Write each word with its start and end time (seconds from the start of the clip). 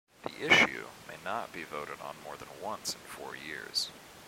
The 0.23 0.33
issue 0.43 0.85
may 1.07 1.17
not 1.23 1.53
be 1.53 1.63
voted 1.63 2.01
on 2.01 2.15
more 2.23 2.35
than 2.35 2.47
once 2.59 2.95
in 2.95 3.01
four 3.01 3.35
years. 3.35 3.91